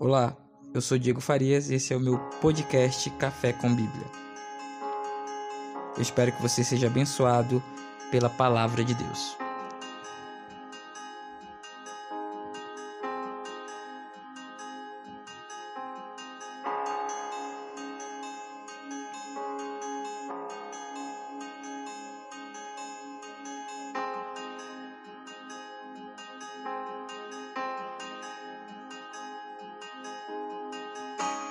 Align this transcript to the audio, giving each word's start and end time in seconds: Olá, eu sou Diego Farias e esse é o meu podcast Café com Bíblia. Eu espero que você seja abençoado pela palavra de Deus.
Olá, 0.00 0.36
eu 0.72 0.80
sou 0.80 0.96
Diego 0.96 1.20
Farias 1.20 1.70
e 1.70 1.74
esse 1.74 1.92
é 1.92 1.96
o 1.96 2.00
meu 2.00 2.18
podcast 2.40 3.10
Café 3.18 3.52
com 3.52 3.74
Bíblia. 3.74 4.06
Eu 5.96 6.00
espero 6.00 6.30
que 6.30 6.40
você 6.40 6.62
seja 6.62 6.86
abençoado 6.86 7.60
pela 8.08 8.30
palavra 8.30 8.84
de 8.84 8.94
Deus. 8.94 9.36